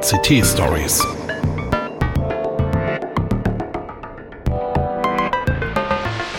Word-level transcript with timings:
CT 0.00 0.42
Stories. 0.42 1.06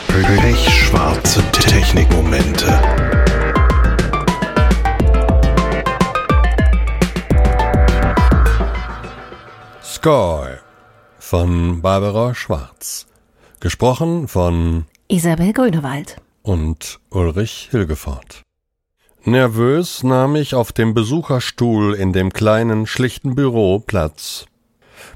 Pechschwarze 0.07 1.43
Technikmomente. 1.51 2.65
Sky 9.83 10.57
von 11.19 11.81
Barbara 11.81 12.33
Schwarz. 12.33 13.05
Gesprochen 13.59 14.27
von 14.27 14.85
Isabel 15.07 15.53
Grünewald 15.53 16.17
und 16.41 16.99
Ulrich 17.11 17.67
Hilgefort. 17.69 18.41
Nervös 19.23 20.01
nahm 20.01 20.35
ich 20.35 20.55
auf 20.55 20.71
dem 20.71 20.95
Besucherstuhl 20.95 21.93
in 21.93 22.11
dem 22.11 22.33
kleinen, 22.33 22.87
schlichten 22.87 23.35
Büro 23.35 23.77
Platz. 23.77 24.45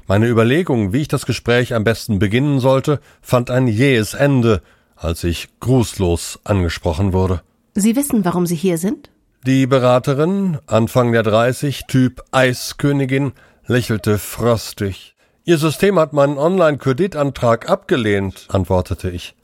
Meine 0.06 0.28
Überlegung, 0.28 0.92
wie 0.92 1.00
ich 1.00 1.08
das 1.08 1.26
Gespräch 1.26 1.74
am 1.74 1.82
besten 1.82 2.20
beginnen 2.20 2.60
sollte, 2.60 3.00
fand 3.20 3.50
ein 3.50 3.66
jähes 3.66 4.14
Ende, 4.14 4.62
als 4.94 5.24
ich 5.24 5.48
grußlos 5.58 6.38
angesprochen 6.44 7.12
wurde. 7.12 7.42
Sie 7.74 7.96
wissen, 7.96 8.24
warum 8.24 8.46
Sie 8.46 8.54
hier 8.54 8.78
sind? 8.78 9.10
Die 9.44 9.66
Beraterin, 9.66 10.58
Anfang 10.66 11.10
der 11.10 11.24
30, 11.24 11.86
Typ 11.88 12.22
Eiskönigin, 12.30 13.32
lächelte 13.66 14.18
frostig. 14.18 15.16
Ihr 15.44 15.58
System 15.58 15.98
hat 15.98 16.12
meinen 16.12 16.38
Online-Kreditantrag 16.38 17.68
abgelehnt, 17.68 18.46
antwortete 18.50 19.10
ich. 19.10 19.34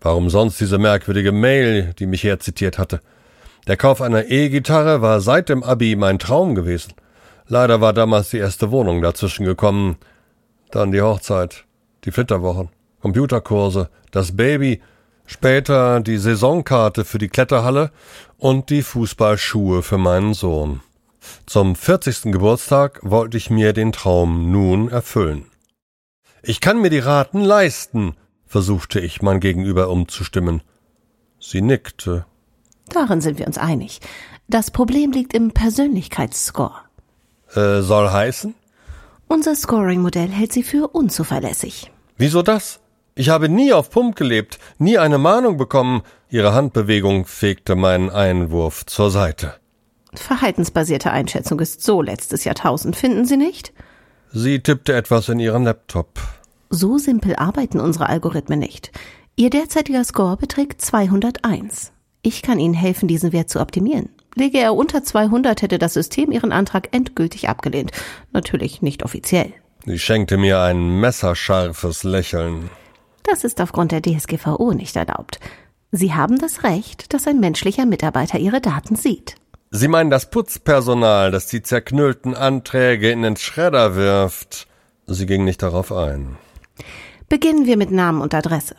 Warum 0.00 0.30
sonst 0.30 0.58
diese 0.58 0.78
merkwürdige 0.78 1.32
Mail, 1.32 1.92
die 1.98 2.06
mich 2.06 2.24
herzitiert 2.24 2.78
hatte? 2.78 3.02
Der 3.66 3.76
Kauf 3.76 4.00
einer 4.00 4.30
E-Gitarre 4.30 5.02
war 5.02 5.20
seit 5.20 5.48
dem 5.48 5.62
Abi 5.62 5.96
mein 5.96 6.18
Traum 6.18 6.54
gewesen. 6.54 6.94
Leider 7.46 7.80
war 7.80 7.92
damals 7.92 8.30
die 8.30 8.38
erste 8.38 8.70
Wohnung 8.70 9.02
dazwischen 9.02 9.44
gekommen. 9.44 9.96
Dann 10.70 10.92
die 10.92 11.02
Hochzeit, 11.02 11.64
die 12.04 12.12
Flitterwochen, 12.12 12.68
Computerkurse, 13.00 13.90
das 14.10 14.36
Baby, 14.36 14.80
später 15.26 16.00
die 16.00 16.16
Saisonkarte 16.16 17.04
für 17.04 17.18
die 17.18 17.28
Kletterhalle 17.28 17.90
und 18.38 18.70
die 18.70 18.82
Fußballschuhe 18.82 19.82
für 19.82 19.98
meinen 19.98 20.34
Sohn. 20.34 20.80
Zum 21.46 21.76
40. 21.76 22.32
Geburtstag 22.32 23.00
wollte 23.02 23.36
ich 23.36 23.50
mir 23.50 23.72
den 23.72 23.92
Traum 23.92 24.50
nun 24.50 24.88
erfüllen. 24.88 25.46
Ich 26.42 26.60
kann 26.60 26.80
mir 26.80 26.90
die 26.90 26.98
Raten 26.98 27.40
leisten, 27.40 28.16
versuchte 28.46 29.00
ich 29.00 29.22
mein 29.22 29.40
Gegenüber 29.40 29.90
umzustimmen. 29.90 30.62
Sie 31.38 31.60
nickte 31.60 32.24
Darin 32.90 33.20
sind 33.20 33.38
wir 33.38 33.46
uns 33.46 33.58
einig. 33.58 34.00
Das 34.48 34.70
Problem 34.70 35.12
liegt 35.12 35.32
im 35.32 35.52
Persönlichkeitsscore. 35.52 36.74
Äh, 37.54 37.80
soll 37.82 38.10
heißen? 38.10 38.54
Unser 39.28 39.54
Scoring-Modell 39.54 40.28
hält 40.28 40.52
sie 40.52 40.62
für 40.64 40.88
unzuverlässig. 40.88 41.90
Wieso 42.16 42.42
das? 42.42 42.80
Ich 43.14 43.28
habe 43.28 43.48
nie 43.48 43.72
auf 43.72 43.90
Pump 43.90 44.16
gelebt, 44.16 44.58
nie 44.78 44.98
eine 44.98 45.18
Mahnung 45.18 45.56
bekommen. 45.56 46.02
Ihre 46.30 46.52
Handbewegung 46.52 47.26
fegte 47.26 47.76
meinen 47.76 48.10
Einwurf 48.10 48.86
zur 48.86 49.10
Seite. 49.10 49.54
Verhaltensbasierte 50.14 51.10
Einschätzung 51.12 51.60
ist 51.60 51.82
so 51.82 52.02
letztes 52.02 52.44
Jahrtausend, 52.44 52.96
finden 52.96 53.24
Sie 53.24 53.36
nicht? 53.36 53.72
Sie 54.32 54.60
tippte 54.60 54.94
etwas 54.94 55.28
in 55.28 55.38
ihren 55.38 55.64
Laptop. 55.64 56.20
So 56.68 56.98
simpel 56.98 57.36
arbeiten 57.36 57.80
unsere 57.80 58.08
Algorithmen 58.08 58.58
nicht. 58.58 58.92
Ihr 59.36 59.50
derzeitiger 59.50 60.04
Score 60.04 60.36
beträgt 60.36 60.82
201. 60.82 61.92
Ich 62.22 62.42
kann 62.42 62.58
Ihnen 62.58 62.74
helfen, 62.74 63.08
diesen 63.08 63.32
Wert 63.32 63.48
zu 63.48 63.60
optimieren. 63.60 64.10
Lege 64.34 64.58
er 64.58 64.74
unter 64.74 65.02
200, 65.02 65.62
hätte 65.62 65.78
das 65.78 65.94
System 65.94 66.30
Ihren 66.30 66.52
Antrag 66.52 66.88
endgültig 66.92 67.48
abgelehnt. 67.48 67.92
Natürlich 68.32 68.82
nicht 68.82 69.02
offiziell. 69.04 69.52
Sie 69.86 69.98
schenkte 69.98 70.36
mir 70.36 70.60
ein 70.60 71.00
messerscharfes 71.00 72.04
Lächeln. 72.04 72.70
Das 73.22 73.44
ist 73.44 73.60
aufgrund 73.60 73.92
der 73.92 74.02
DSGVO 74.02 74.72
nicht 74.72 74.96
erlaubt. 74.96 75.40
Sie 75.92 76.14
haben 76.14 76.38
das 76.38 76.62
Recht, 76.62 77.12
dass 77.14 77.26
ein 77.26 77.40
menschlicher 77.40 77.86
Mitarbeiter 77.86 78.38
Ihre 78.38 78.60
Daten 78.60 78.96
sieht. 78.96 79.36
Sie 79.70 79.88
meinen 79.88 80.10
das 80.10 80.30
Putzpersonal, 80.30 81.30
das 81.30 81.46
die 81.46 81.62
zerknüllten 81.62 82.34
Anträge 82.34 83.10
in 83.10 83.22
den 83.22 83.36
Schredder 83.36 83.94
wirft. 83.94 84.66
Sie 85.06 85.26
ging 85.26 85.44
nicht 85.44 85.62
darauf 85.62 85.92
ein. 85.92 86.36
Beginnen 87.28 87.66
wir 87.66 87.76
mit 87.76 87.90
Namen 87.90 88.20
und 88.20 88.34
Adresse. 88.34 88.76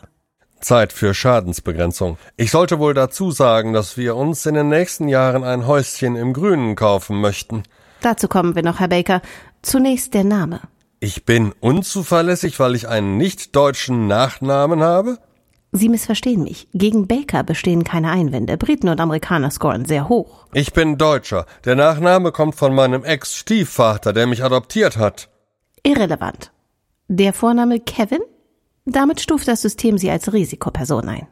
Zeit 0.61 0.93
für 0.93 1.13
Schadensbegrenzung. 1.13 2.17
Ich 2.37 2.51
sollte 2.51 2.79
wohl 2.79 2.93
dazu 2.93 3.31
sagen, 3.31 3.73
dass 3.73 3.97
wir 3.97 4.15
uns 4.15 4.45
in 4.45 4.55
den 4.55 4.69
nächsten 4.69 5.07
Jahren 5.07 5.43
ein 5.43 5.67
Häuschen 5.67 6.15
im 6.15 6.33
Grünen 6.33 6.75
kaufen 6.75 7.19
möchten. 7.19 7.63
Dazu 8.01 8.27
kommen 8.27 8.55
wir 8.55 8.63
noch, 8.63 8.79
Herr 8.79 8.87
Baker. 8.87 9.21
Zunächst 9.61 10.13
der 10.13 10.23
Name. 10.23 10.61
Ich 10.99 11.25
bin 11.25 11.53
unzuverlässig, 11.59 12.59
weil 12.59 12.75
ich 12.75 12.87
einen 12.87 13.17
nicht-deutschen 13.17 14.07
Nachnamen 14.07 14.81
habe? 14.81 15.17
Sie 15.71 15.87
missverstehen 15.87 16.43
mich. 16.43 16.67
Gegen 16.73 17.07
Baker 17.07 17.43
bestehen 17.43 17.83
keine 17.83 18.11
Einwände. 18.11 18.57
Briten 18.57 18.89
und 18.89 18.99
Amerikaner 18.99 19.51
scoren 19.51 19.85
sehr 19.85 20.09
hoch. 20.09 20.47
Ich 20.53 20.73
bin 20.73 20.97
Deutscher. 20.97 21.45
Der 21.63 21.75
Nachname 21.75 22.31
kommt 22.31 22.55
von 22.55 22.75
meinem 22.75 23.05
Ex-Stiefvater, 23.05 24.11
der 24.11 24.27
mich 24.27 24.43
adoptiert 24.43 24.97
hat. 24.97 25.29
Irrelevant. 25.83 26.51
Der 27.07 27.31
Vorname 27.33 27.79
Kevin? 27.79 28.21
Damit 28.85 29.21
stuft 29.21 29.47
das 29.47 29.61
System 29.61 29.97
Sie 29.97 30.09
als 30.09 30.33
Risikoperson 30.33 31.07
ein. 31.07 31.27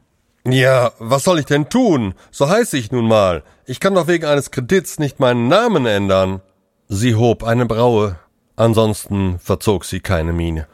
Ja, 0.45 0.91
was 0.99 1.23
soll 1.23 1.39
ich 1.39 1.45
denn 1.45 1.69
tun? 1.69 2.13
So 2.31 2.49
heiße 2.49 2.77
ich 2.77 2.91
nun 2.91 3.07
mal. 3.07 3.43
Ich 3.65 3.79
kann 3.79 3.95
doch 3.95 4.07
wegen 4.07 4.25
eines 4.25 4.51
Kredits 4.51 4.99
nicht 4.99 5.19
meinen 5.19 5.47
Namen 5.47 5.85
ändern. 5.85 6.41
Sie 6.87 7.15
hob 7.15 7.43
eine 7.43 7.65
Braue. 7.65 8.17
Ansonsten 8.55 9.39
verzog 9.39 9.85
sie 9.85 9.99
keine 9.99 10.33
Miene. 10.33 10.67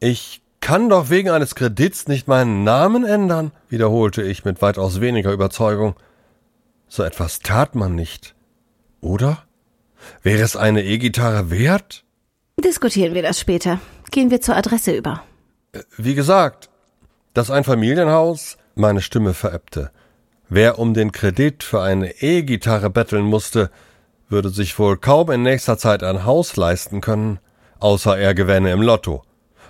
Ich 0.00 0.42
kann 0.60 0.88
doch 0.88 1.10
wegen 1.10 1.30
eines 1.30 1.54
Kredits 1.54 2.08
nicht 2.08 2.28
meinen 2.28 2.64
Namen 2.64 3.04
ändern, 3.04 3.52
wiederholte 3.68 4.22
ich 4.22 4.44
mit 4.44 4.62
weitaus 4.62 5.00
weniger 5.00 5.32
Überzeugung. 5.32 5.94
So 6.88 7.02
etwas 7.02 7.40
tat 7.40 7.74
man 7.74 7.94
nicht. 7.94 8.34
Oder? 9.00 9.44
Wäre 10.22 10.42
es 10.42 10.56
eine 10.56 10.82
E-Gitarre 10.84 11.50
wert? 11.50 12.04
Diskutieren 12.62 13.14
wir 13.14 13.22
das 13.22 13.38
später. 13.38 13.80
Gehen 14.10 14.30
wir 14.30 14.40
zur 14.40 14.56
Adresse 14.56 14.94
über. 14.94 15.22
Wie 15.96 16.14
gesagt, 16.14 16.70
das 17.34 17.50
Einfamilienhaus, 17.50 18.56
meine 18.74 19.02
Stimme 19.02 19.34
verebbte. 19.34 19.90
Wer 20.48 20.78
um 20.78 20.94
den 20.94 21.12
Kredit 21.12 21.64
für 21.64 21.82
eine 21.82 22.22
E-Gitarre 22.22 22.90
betteln 22.90 23.24
musste, 23.24 23.70
würde 24.28 24.50
sich 24.50 24.78
wohl 24.78 24.96
kaum 24.96 25.30
in 25.30 25.42
nächster 25.42 25.78
Zeit 25.78 26.02
ein 26.02 26.24
Haus 26.24 26.56
leisten 26.56 27.00
können, 27.00 27.38
außer 27.78 28.16
er 28.16 28.34
gewänne 28.34 28.72
im 28.72 28.82
Lotto. 28.82 29.22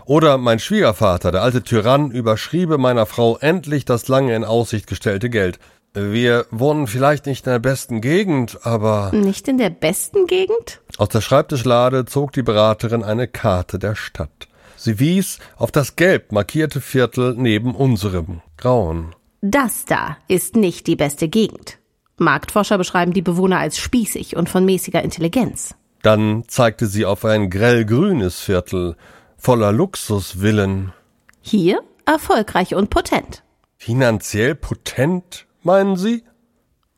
Oder 0.04 0.38
mein 0.38 0.58
Schwiegervater, 0.58 1.32
der 1.32 1.42
alte 1.42 1.62
Tyrann, 1.62 2.10
überschriebe 2.10 2.78
meiner 2.78 3.06
Frau 3.06 3.38
endlich 3.38 3.84
das 3.84 4.06
lange 4.06 4.36
in 4.36 4.44
Aussicht 4.44 4.86
gestellte 4.86 5.30
Geld. 5.30 5.58
Wir 5.94 6.46
wohnen 6.50 6.86
vielleicht 6.86 7.26
nicht 7.26 7.46
in 7.46 7.52
der 7.52 7.58
besten 7.58 8.00
Gegend, 8.02 8.58
aber. 8.64 9.10
Nicht 9.12 9.48
in 9.48 9.58
der 9.58 9.70
besten 9.70 10.26
Gegend? 10.26 10.80
Aus 10.98 11.08
der 11.08 11.22
Schreibtischlade 11.22 12.04
zog 12.04 12.32
die 12.32 12.42
Beraterin 12.42 13.02
eine 13.02 13.26
Karte 13.26 13.78
der 13.78 13.94
Stadt. 13.94 14.46
Sie 14.86 15.00
wies 15.00 15.40
auf 15.56 15.72
das 15.72 15.96
gelb 15.96 16.30
markierte 16.30 16.80
Viertel 16.80 17.34
neben 17.36 17.74
unserem 17.74 18.40
grauen. 18.56 19.16
Das 19.40 19.84
da 19.84 20.16
ist 20.28 20.54
nicht 20.54 20.86
die 20.86 20.94
beste 20.94 21.26
Gegend. 21.26 21.78
Marktforscher 22.18 22.78
beschreiben 22.78 23.12
die 23.12 23.20
Bewohner 23.20 23.58
als 23.58 23.78
spießig 23.78 24.36
und 24.36 24.48
von 24.48 24.64
mäßiger 24.64 25.02
Intelligenz. 25.02 25.74
Dann 26.02 26.44
zeigte 26.46 26.86
sie 26.86 27.04
auf 27.04 27.24
ein 27.24 27.50
grellgrünes 27.50 28.38
Viertel 28.38 28.94
voller 29.36 29.72
Luxusvillen. 29.72 30.92
Hier 31.40 31.80
erfolgreich 32.04 32.76
und 32.76 32.88
potent. 32.88 33.42
Finanziell 33.78 34.54
potent, 34.54 35.46
meinen 35.64 35.96
Sie? 35.96 36.22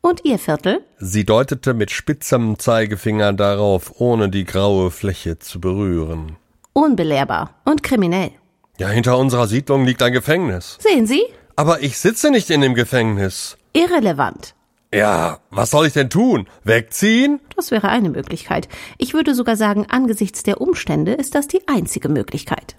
Und 0.02 0.26
Ihr 0.26 0.38
Viertel? 0.38 0.84
Sie 0.98 1.24
deutete 1.24 1.72
mit 1.72 1.90
spitzem 1.90 2.58
Zeigefinger 2.58 3.32
darauf, 3.32 3.98
ohne 3.98 4.28
die 4.28 4.44
graue 4.44 4.90
Fläche 4.90 5.38
zu 5.38 5.58
berühren 5.58 6.36
unbelehrbar 6.78 7.54
und 7.64 7.82
kriminell. 7.82 8.30
Ja, 8.78 8.88
hinter 8.88 9.18
unserer 9.18 9.48
Siedlung 9.48 9.84
liegt 9.84 10.02
ein 10.02 10.12
Gefängnis. 10.12 10.78
Sehen 10.80 11.06
Sie? 11.06 11.22
Aber 11.56 11.82
ich 11.82 11.98
sitze 11.98 12.30
nicht 12.30 12.48
in 12.50 12.60
dem 12.60 12.74
Gefängnis. 12.74 13.58
Irrelevant. 13.72 14.54
Ja, 14.94 15.40
was 15.50 15.70
soll 15.70 15.86
ich 15.86 15.92
denn 15.92 16.08
tun? 16.08 16.48
Wegziehen? 16.64 17.40
Das 17.56 17.70
wäre 17.72 17.88
eine 17.88 18.08
Möglichkeit. 18.08 18.68
Ich 18.96 19.12
würde 19.12 19.34
sogar 19.34 19.56
sagen, 19.56 19.86
angesichts 19.88 20.44
der 20.44 20.60
Umstände 20.60 21.12
ist 21.12 21.34
das 21.34 21.48
die 21.48 21.66
einzige 21.66 22.08
Möglichkeit. 22.08 22.76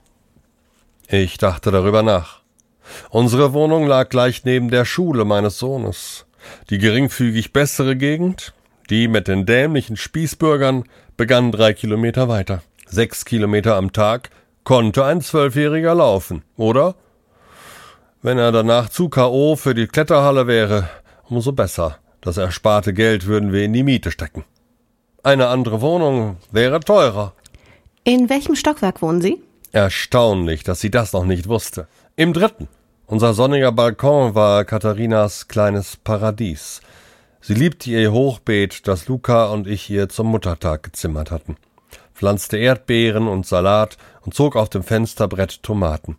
Ich 1.08 1.38
dachte 1.38 1.70
darüber 1.70 2.02
nach. 2.02 2.42
Unsere 3.10 3.54
Wohnung 3.54 3.86
lag 3.86 4.10
gleich 4.10 4.46
neben 4.46 4.70
der 4.70 4.86
Schule 4.86 5.26
meines 5.26 5.60
Sohnes. 5.60 6.26
Die 6.70 6.78
geringfügig 6.78 7.52
bessere 7.52 7.96
Gegend, 7.96 8.54
die 8.90 9.08
mit 9.08 9.28
den 9.28 9.46
dämlichen 9.46 9.98
Spießbürgern, 9.98 10.86
begann 11.18 11.52
drei 11.52 11.74
Kilometer 11.74 12.30
weiter. 12.30 12.64
Sechs 12.92 13.24
Kilometer 13.24 13.76
am 13.76 13.94
Tag 13.94 14.32
konnte 14.64 15.06
ein 15.06 15.22
Zwölfjähriger 15.22 15.94
laufen, 15.94 16.44
oder? 16.58 16.96
Wenn 18.24 18.40
er 18.40 18.52
danach 18.52 18.90
zu 18.90 19.10
K.O. 19.10 19.56
für 19.56 19.76
die 19.76 19.86
Kletterhalle 19.86 20.48
wäre, 20.48 20.90
umso 21.30 21.52
besser. 21.52 22.00
Das 22.22 22.38
ersparte 22.38 22.94
Geld 22.94 23.28
würden 23.28 23.54
wir 23.54 23.64
in 23.64 23.74
die 23.74 23.84
Miete 23.84 24.10
stecken. 24.10 24.44
Eine 25.22 25.48
andere 25.48 25.82
Wohnung 25.82 26.38
wäre 26.52 26.80
teurer. 26.80 27.34
In 28.04 28.30
welchem 28.30 28.56
Stockwerk 28.56 29.04
wohnen 29.04 29.22
Sie? 29.22 29.42
Erstaunlich, 29.72 30.64
dass 30.64 30.80
sie 30.80 30.90
das 30.90 31.14
noch 31.14 31.26
nicht 31.26 31.48
wusste. 31.48 31.88
Im 32.16 32.34
dritten. 32.34 32.68
Unser 33.06 33.36
sonniger 33.36 33.72
Balkon 33.72 34.34
war 34.34 34.66
Katharinas 34.66 35.48
kleines 35.48 35.96
Paradies. 35.96 36.82
Sie 37.42 37.54
liebte 37.54 37.92
ihr 37.92 38.12
Hochbeet, 38.12 38.88
das 38.88 39.08
Luca 39.08 39.46
und 39.46 39.68
ich 39.68 39.90
ihr 39.90 40.10
zum 40.10 40.28
Muttertag 40.28 40.84
gezimmert 40.84 41.32
hatten, 41.32 41.56
pflanzte 42.20 42.58
Erdbeeren 42.58 43.30
und 43.30 43.46
Salat 43.46 43.98
und 44.26 44.34
zog 44.34 44.58
auf 44.58 44.68
dem 44.68 44.84
Fensterbrett 44.84 45.64
Tomaten. 45.64 46.18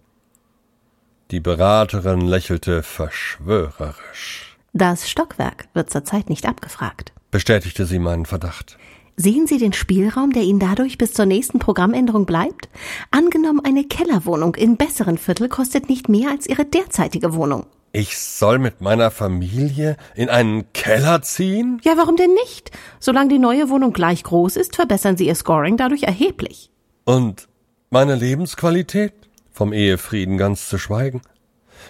Die 1.31 1.41
Beraterin 1.41 2.23
lächelte 2.23 2.82
verschwörerisch. 2.82 4.56
Das 4.73 5.11
Stockwerk 5.11 5.69
wird 5.75 5.91
zurzeit 5.91 6.31
nicht 6.31 6.47
abgefragt. 6.47 7.12
Bestätigte 7.31 7.85
sie 7.85 7.99
meinen 7.99 8.25
Verdacht. 8.25 8.79
Sehen 9.17 9.47
Sie 9.47 9.58
den 9.58 9.75
Spielraum, 9.75 10.32
der 10.32 10.44
Ihnen 10.44 10.58
dadurch 10.58 10.97
bis 10.97 11.12
zur 11.12 11.26
nächsten 11.26 11.58
Programmänderung 11.58 12.25
bleibt? 12.25 12.70
Angenommen, 13.11 13.61
eine 13.62 13.85
Kellerwohnung 13.85 14.55
in 14.55 14.79
besseren 14.79 15.19
Viertel 15.19 15.50
kostet 15.50 15.91
nicht 15.91 16.08
mehr 16.08 16.31
als 16.31 16.47
Ihre 16.47 16.64
derzeitige 16.64 17.35
Wohnung. 17.35 17.67
Ich 17.92 18.19
soll 18.19 18.60
mit 18.60 18.81
meiner 18.81 19.10
Familie 19.10 19.96
in 20.14 20.28
einen 20.28 20.72
Keller 20.72 21.22
ziehen? 21.22 21.81
Ja, 21.82 21.96
warum 21.96 22.16
denn 22.16 22.32
nicht? 22.34 22.70
Solange 23.00 23.31
die 23.31 23.38
neue 23.40 23.69
Wohnung 23.69 23.92
gleich 23.92 24.22
groß 24.22 24.56
ist, 24.56 24.76
verbessern 24.76 25.16
Sie 25.16 25.26
Ihr 25.26 25.34
Scoring 25.34 25.76
dadurch 25.76 26.04
erheblich. 26.04 26.70
Und 27.04 27.48
meine 27.90 28.14
Lebensqualität? 28.14 29.12
Vom 29.50 29.72
Ehefrieden 29.72 30.38
ganz 30.38 30.69
zu 30.69 30.78
schweigen. 30.78 31.20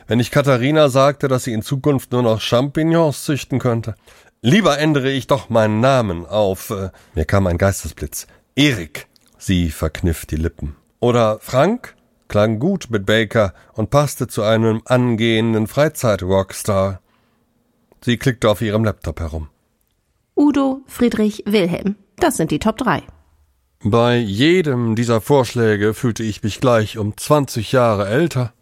Wenn 0.07 0.21
ich 0.21 0.31
Katharina 0.31 0.89
sagte, 0.89 1.29
dass 1.29 1.45
sie 1.45 1.53
in 1.53 1.63
Zukunft 1.63 2.13
nur 2.13 2.23
noch 2.23 2.41
Champignons 2.41 3.25
züchten 3.25 3.59
könnte. 3.59 3.95
Lieber 4.41 4.79
ändere 4.79 5.11
ich 5.11 5.27
doch 5.27 5.51
meinen 5.51 5.81
Namen 5.81 6.25
auf. 6.25 6.71
Äh, 6.71 6.91
mir 7.15 7.27
kam 7.27 7.47
ein 7.47 7.59
Geistesblitz. 7.59 8.27
Erik. 8.57 9.07
Sie 9.37 9.71
verkniff 9.71 10.25
die 10.25 10.37
Lippen. 10.37 10.77
Oder 10.99 11.39
Frank? 11.41 11.95
Klang 12.31 12.59
gut 12.61 12.87
mit 12.89 13.05
Baker 13.05 13.53
und 13.75 13.91
passte 13.91 14.27
zu 14.29 14.43
einem 14.43 14.81
angehenden 14.87 15.67
Freizeit-Rockstar. 15.67 17.01
Sie 18.01 18.17
klickte 18.17 18.49
auf 18.49 18.63
ihrem 18.63 18.85
Laptop 18.85 19.21
herum. 19.21 19.49
Udo, 20.35 20.81
Friedrich, 20.87 21.43
Wilhelm. 21.45 21.97
Das 22.17 22.39
sind 22.39 22.53
die 22.53 22.59
Top 22.59 22.79
3. 22.79 23.03
Bei 23.83 24.17
jedem 24.17 24.95
dieser 24.95 25.21
Vorschläge 25.21 25.93
fühlte 25.93 26.23
ich 26.23 26.43
mich 26.43 26.61
gleich 26.61 26.97
um 26.97 27.17
20 27.17 27.73
Jahre 27.73 28.09
älter. 28.09 28.53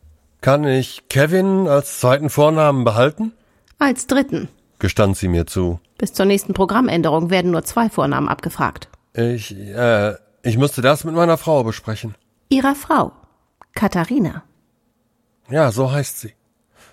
Kann 0.40 0.64
ich 0.64 1.04
Kevin 1.08 1.68
als 1.68 2.00
zweiten 2.00 2.30
Vornamen 2.30 2.82
behalten? 2.84 3.32
Als 3.78 4.08
dritten 4.08 4.48
gestand 4.78 5.16
sie 5.16 5.28
mir 5.28 5.46
zu. 5.46 5.80
Bis 5.98 6.12
zur 6.12 6.26
nächsten 6.26 6.54
Programmänderung 6.54 7.30
werden 7.30 7.50
nur 7.50 7.64
zwei 7.64 7.90
Vornamen 7.90 8.28
abgefragt. 8.28 8.88
Ich, 9.12 9.54
äh, 9.56 10.14
ich 10.42 10.56
müsste 10.56 10.82
das 10.82 11.04
mit 11.04 11.14
meiner 11.14 11.36
Frau 11.36 11.64
besprechen. 11.64 12.14
Ihrer 12.48 12.74
Frau, 12.74 13.12
Katharina. 13.78 14.42
Ja, 15.48 15.70
so 15.70 15.92
heißt 15.92 16.18
sie. 16.18 16.32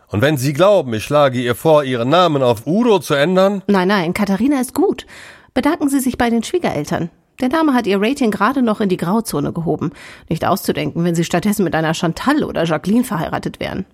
Und 0.07 0.21
wenn 0.21 0.37
Sie 0.37 0.53
glauben, 0.53 0.93
ich 0.93 1.03
schlage 1.03 1.41
ihr 1.41 1.55
vor, 1.55 1.83
Ihren 1.83 2.09
Namen 2.09 2.43
auf 2.43 2.67
Udo 2.67 2.99
zu 2.99 3.15
ändern? 3.15 3.63
Nein, 3.65 3.87
nein, 3.87 4.13
Katharina 4.13 4.61
ist 4.61 4.75
gut. 4.75 5.07
Bedanken 5.55 5.89
Sie 5.89 5.99
sich 5.99 6.19
bei 6.19 6.29
den 6.29 6.43
Schwiegereltern. 6.43 7.09
Der 7.41 7.49
Name 7.49 7.73
hat 7.73 7.87
ihr 7.87 7.99
Rating 7.99 8.29
gerade 8.29 8.61
noch 8.61 8.81
in 8.81 8.89
die 8.89 8.97
Grauzone 8.97 9.51
gehoben. 9.51 9.93
Nicht 10.29 10.45
auszudenken, 10.45 11.03
wenn 11.03 11.15
sie 11.15 11.23
stattdessen 11.23 11.63
mit 11.63 11.73
einer 11.73 11.95
Chantal 11.95 12.43
oder 12.43 12.65
Jacqueline 12.65 13.03
verheiratet 13.03 13.59
wären. 13.59 13.85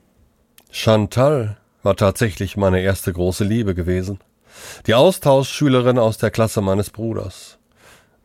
Chantal? 0.69 1.57
war 1.83 1.95
tatsächlich 1.95 2.57
meine 2.57 2.81
erste 2.81 3.13
große 3.13 3.45
Liebe 3.45 3.73
gewesen. 3.73 4.19
Die 4.85 4.95
Austauschschülerin 4.95 5.97
aus 5.97 6.17
der 6.17 6.29
Klasse 6.29 6.59
meines 6.59 6.89
Bruders. 6.89 7.57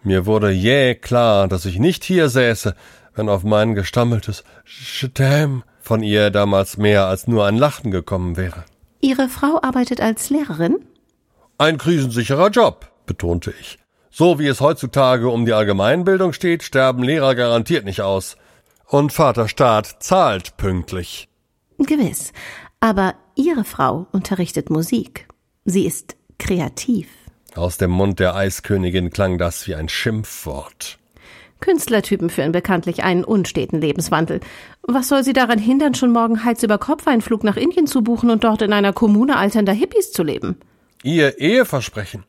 Mir 0.02 0.26
wurde 0.26 0.50
jäh 0.50 0.96
klar, 0.96 1.46
dass 1.46 1.64
ich 1.64 1.78
nicht 1.78 2.04
hier 2.04 2.28
säße, 2.28 2.74
wenn 3.16 3.28
auf 3.28 3.42
mein 3.42 3.74
gestammeltes 3.74 4.44
Stem 4.64 5.64
von 5.80 6.02
ihr 6.02 6.30
damals 6.30 6.76
mehr 6.76 7.06
als 7.06 7.26
nur 7.26 7.46
ein 7.46 7.56
Lachen 7.56 7.90
gekommen 7.90 8.36
wäre. 8.36 8.64
Ihre 9.00 9.28
Frau 9.28 9.60
arbeitet 9.62 10.00
als 10.00 10.30
Lehrerin? 10.30 10.78
Ein 11.58 11.78
krisensicherer 11.78 12.50
Job, 12.50 12.90
betonte 13.06 13.52
ich. 13.60 13.78
So 14.10 14.38
wie 14.38 14.46
es 14.46 14.60
heutzutage 14.60 15.28
um 15.28 15.44
die 15.44 15.52
Allgemeinbildung 15.52 16.32
steht, 16.32 16.62
sterben 16.62 17.02
Lehrer 17.02 17.34
garantiert 17.34 17.84
nicht 17.84 18.00
aus. 18.00 18.36
Und 18.86 19.12
Vater 19.12 19.48
Staat 19.48 19.96
zahlt 20.00 20.56
pünktlich. 20.56 21.28
Gewiss. 21.78 22.32
Aber 22.80 23.14
Ihre 23.34 23.64
Frau 23.64 24.06
unterrichtet 24.12 24.70
Musik. 24.70 25.28
Sie 25.64 25.86
ist 25.86 26.16
kreativ. 26.38 27.08
Aus 27.54 27.78
dem 27.78 27.90
Mund 27.90 28.20
der 28.20 28.34
Eiskönigin 28.34 29.10
klang 29.10 29.38
das 29.38 29.66
wie 29.66 29.74
ein 29.74 29.88
Schimpfwort. 29.88 30.98
Künstlertypen 31.66 32.30
führen 32.30 32.52
bekanntlich 32.52 33.02
einen 33.02 33.24
unsteten 33.24 33.80
Lebenswandel. 33.80 34.38
Was 34.84 35.08
soll 35.08 35.24
sie 35.24 35.32
daran 35.32 35.58
hindern, 35.58 35.94
schon 35.94 36.12
morgen 36.12 36.44
Hals 36.44 36.62
über 36.62 36.78
Kopf 36.78 37.08
einen 37.08 37.22
Flug 37.22 37.42
nach 37.42 37.56
Indien 37.56 37.88
zu 37.88 38.02
buchen 38.02 38.30
und 38.30 38.44
dort 38.44 38.62
in 38.62 38.72
einer 38.72 38.92
Kommune 38.92 39.36
alternder 39.36 39.72
Hippies 39.72 40.12
zu 40.12 40.22
leben? 40.22 40.60
Ihr 41.02 41.40
Eheversprechen. 41.40 42.22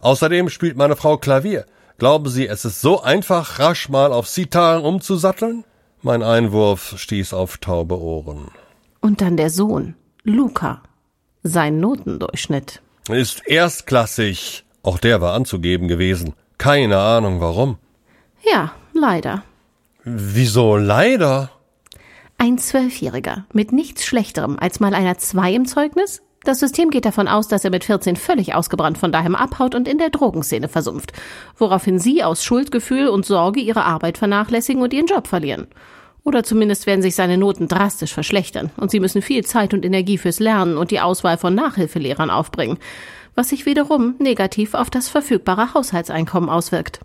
Außerdem 0.00 0.48
spielt 0.48 0.76
meine 0.76 0.96
Frau 0.96 1.18
Klavier. 1.18 1.66
Glauben 1.98 2.28
Sie, 2.28 2.48
es 2.48 2.64
ist 2.64 2.80
so 2.80 3.00
einfach, 3.00 3.60
rasch 3.60 3.88
mal 3.88 4.12
auf 4.12 4.26
Sitar 4.26 4.82
umzusatteln? 4.82 5.62
Mein 6.02 6.24
Einwurf 6.24 6.98
stieß 6.98 7.32
auf 7.32 7.58
taube 7.58 7.96
Ohren. 7.96 8.48
Und 9.00 9.20
dann 9.20 9.36
der 9.36 9.50
Sohn. 9.50 9.94
Luca. 10.24 10.82
Sein 11.44 11.78
Notendurchschnitt. 11.78 12.82
Ist 13.08 13.46
erstklassig. 13.46 14.64
Auch 14.82 14.98
der 14.98 15.20
war 15.20 15.34
anzugeben 15.34 15.86
gewesen. 15.86 16.32
Keine 16.58 16.98
Ahnung 16.98 17.40
warum. 17.40 17.78
Ja, 18.42 18.72
leider. 18.92 19.42
Wieso 20.04 20.76
leider? 20.76 21.50
Ein 22.38 22.58
Zwölfjähriger 22.58 23.44
mit 23.52 23.72
nichts 23.72 24.04
Schlechterem 24.04 24.58
als 24.58 24.80
mal 24.80 24.94
einer 24.94 25.18
Zwei 25.18 25.52
im 25.52 25.66
Zeugnis? 25.66 26.22
Das 26.42 26.58
System 26.58 26.90
geht 26.90 27.04
davon 27.04 27.28
aus, 27.28 27.48
dass 27.48 27.64
er 27.64 27.70
mit 27.70 27.84
14 27.84 28.16
völlig 28.16 28.54
ausgebrannt 28.54 28.96
von 28.96 29.12
daheim 29.12 29.34
abhaut 29.34 29.74
und 29.74 29.86
in 29.86 29.98
der 29.98 30.08
Drogenszene 30.08 30.68
versumpft, 30.68 31.12
woraufhin 31.58 31.98
Sie 31.98 32.24
aus 32.24 32.42
Schuldgefühl 32.42 33.08
und 33.08 33.26
Sorge 33.26 33.60
Ihre 33.60 33.84
Arbeit 33.84 34.16
vernachlässigen 34.16 34.80
und 34.82 34.94
Ihren 34.94 35.06
Job 35.06 35.26
verlieren. 35.26 35.66
Oder 36.22 36.42
zumindest 36.42 36.86
werden 36.86 37.02
sich 37.02 37.14
seine 37.14 37.36
Noten 37.36 37.68
drastisch 37.68 38.12
verschlechtern 38.12 38.70
und 38.76 38.90
sie 38.90 39.00
müssen 39.00 39.22
viel 39.22 39.44
Zeit 39.44 39.74
und 39.74 39.84
Energie 39.84 40.18
fürs 40.18 40.38
Lernen 40.38 40.76
und 40.76 40.90
die 40.90 41.00
Auswahl 41.00 41.38
von 41.38 41.54
Nachhilfelehrern 41.54 42.30
aufbringen, 42.30 42.78
was 43.34 43.50
sich 43.50 43.66
wiederum 43.66 44.16
negativ 44.18 44.74
auf 44.74 44.90
das 44.90 45.08
verfügbare 45.08 45.74
Haushaltseinkommen 45.74 46.50
auswirkt. 46.50 47.00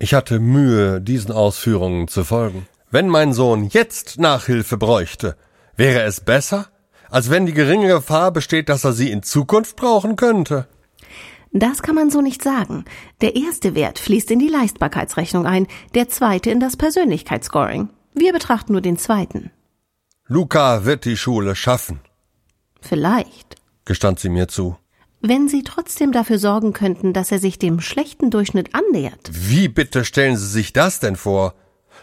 Ich 0.00 0.14
hatte 0.14 0.38
Mühe, 0.38 1.00
diesen 1.00 1.32
Ausführungen 1.32 2.06
zu 2.06 2.22
folgen. 2.22 2.68
Wenn 2.90 3.08
mein 3.08 3.32
Sohn 3.32 3.64
jetzt 3.64 4.18
Nachhilfe 4.18 4.76
bräuchte, 4.76 5.36
wäre 5.76 6.02
es 6.02 6.20
besser, 6.20 6.68
als 7.10 7.30
wenn 7.30 7.46
die 7.46 7.52
geringe 7.52 7.88
Gefahr 7.88 8.30
besteht, 8.30 8.68
dass 8.68 8.84
er 8.84 8.92
sie 8.92 9.10
in 9.10 9.24
Zukunft 9.24 9.76
brauchen 9.76 10.14
könnte. 10.14 10.68
Das 11.50 11.82
kann 11.82 11.96
man 11.96 12.10
so 12.10 12.20
nicht 12.20 12.42
sagen. 12.42 12.84
Der 13.20 13.34
erste 13.34 13.74
Wert 13.74 13.98
fließt 13.98 14.30
in 14.30 14.38
die 14.38 14.48
Leistbarkeitsrechnung 14.48 15.46
ein, 15.46 15.66
der 15.94 16.08
zweite 16.08 16.50
in 16.50 16.60
das 16.60 16.76
Persönlichkeitsscoring. 16.76 17.88
Wir 18.14 18.32
betrachten 18.32 18.72
nur 18.72 18.82
den 18.82 18.98
zweiten. 18.98 19.50
Luca 20.26 20.84
wird 20.84 21.06
die 21.06 21.16
Schule 21.16 21.56
schaffen. 21.56 22.00
Vielleicht, 22.80 23.56
gestand 23.84 24.20
sie 24.20 24.28
mir 24.28 24.46
zu. 24.46 24.76
Wenn 25.20 25.48
Sie 25.48 25.64
trotzdem 25.64 26.12
dafür 26.12 26.38
sorgen 26.38 26.72
könnten, 26.72 27.12
dass 27.12 27.32
er 27.32 27.40
sich 27.40 27.58
dem 27.58 27.80
schlechten 27.80 28.30
Durchschnitt 28.30 28.74
annähert. 28.74 29.30
Wie 29.32 29.68
bitte 29.68 30.04
stellen 30.04 30.36
Sie 30.36 30.46
sich 30.46 30.72
das 30.72 31.00
denn 31.00 31.16
vor? 31.16 31.54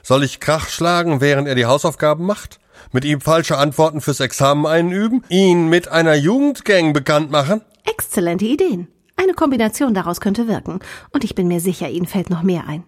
Soll 0.03 0.23
ich 0.23 0.41
Krach 0.41 0.67
schlagen, 0.67 1.21
während 1.21 1.47
er 1.47 1.55
die 1.55 1.65
Hausaufgaben 1.65 2.25
macht? 2.25 2.59
Mit 2.91 3.05
ihm 3.05 3.21
falsche 3.21 3.57
Antworten 3.57 4.01
fürs 4.01 4.19
Examen 4.19 4.65
einüben? 4.65 5.23
Ihn 5.29 5.69
mit 5.69 5.87
einer 5.87 6.15
Jugendgang 6.15 6.91
bekannt 6.91 7.31
machen? 7.31 7.61
Exzellente 7.85 8.45
Ideen. 8.45 8.89
Eine 9.15 9.33
Kombination 9.33 9.93
daraus 9.93 10.19
könnte 10.19 10.49
wirken. 10.49 10.79
Und 11.11 11.23
ich 11.23 11.35
bin 11.35 11.47
mir 11.47 11.61
sicher, 11.61 11.89
Ihnen 11.89 12.07
fällt 12.07 12.29
noch 12.29 12.43
mehr 12.43 12.67
ein. 12.67 12.83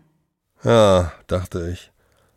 Ja, 0.63 1.13
dachte 1.27 1.69
ich. 1.71 1.91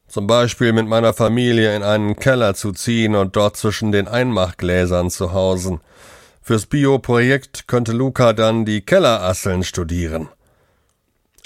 Zum 0.07 0.29
Beispiel 0.29 0.73
mit 0.73 0.87
meiner 0.87 1.13
Familie 1.13 1.75
in 1.75 1.83
einen 1.83 2.17
Keller 2.17 2.55
zu 2.55 2.73
ziehen 2.73 3.17
und 3.17 3.35
dort 3.35 3.57
zwischen 3.57 3.91
den 3.91 4.07
Einmachgläsern 4.07 5.11
zu 5.11 5.33
hausen. 5.33 5.81
Fürs 6.43 6.67
Bio-Projekt 6.67 7.69
könnte 7.69 7.93
Luca 7.93 8.33
dann 8.33 8.65
die 8.65 8.81
Kellerasseln 8.81 9.63
studieren. 9.63 10.29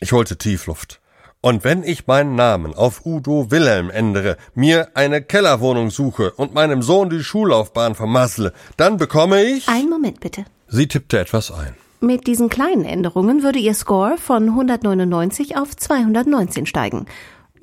Ich 0.01 0.13
holte 0.13 0.37
Tiefluft. 0.37 1.01
Und 1.41 1.63
wenn 1.63 1.83
ich 1.83 2.07
meinen 2.07 2.37
Namen 2.37 2.73
auf 2.73 3.05
Udo 3.05 3.51
Wilhelm 3.51 3.91
ändere, 3.91 4.39
mir 4.55 4.89
eine 4.95 5.21
Kellerwohnung 5.21 5.91
suche 5.91 6.31
und 6.33 6.55
meinem 6.55 6.81
Sohn 6.81 7.11
die 7.11 7.23
Schullaufbahn 7.23 7.95
vermassle, 7.95 8.55
dann 8.79 8.97
bekomme 8.97 9.43
ich. 9.43 9.69
Ein 9.69 9.91
Moment 9.91 10.21
bitte. 10.21 10.47
Sie 10.69 10.89
tippte 10.89 11.19
etwas 11.19 11.51
ein. 11.51 11.75
Mit 12.01 12.27
diesen 12.27 12.49
kleinen 12.49 12.85
Änderungen 12.85 13.43
würde 13.43 13.59
Ihr 13.59 13.75
Score 13.75 14.17
von 14.19 14.49
199 14.49 15.57
auf 15.57 15.77
219 15.77 16.67
steigen. 16.67 17.07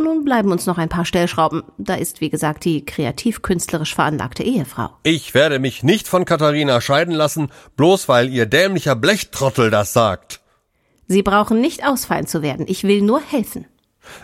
Nun 0.01 0.25
bleiben 0.25 0.51
uns 0.51 0.65
noch 0.65 0.77
ein 0.77 0.89
paar 0.89 1.05
Stellschrauben. 1.05 1.63
Da 1.77 1.93
ist, 1.95 2.21
wie 2.21 2.29
gesagt, 2.29 2.65
die 2.65 2.83
kreativ-künstlerisch 2.85 3.93
veranlagte 3.93 4.43
Ehefrau. 4.43 4.89
Ich 5.03 5.33
werde 5.33 5.59
mich 5.59 5.83
nicht 5.83 6.07
von 6.07 6.25
Katharina 6.25 6.81
scheiden 6.81 7.13
lassen, 7.13 7.49
bloß 7.77 8.09
weil 8.09 8.29
ihr 8.29 8.47
dämlicher 8.47 8.95
Blechtrottel 8.95 9.69
das 9.69 9.93
sagt. 9.93 10.41
Sie 11.07 11.21
brauchen 11.23 11.61
nicht 11.61 11.85
ausfallen 11.85 12.25
zu 12.25 12.41
werden. 12.41 12.65
Ich 12.67 12.83
will 12.83 13.01
nur 13.01 13.21
helfen. 13.21 13.65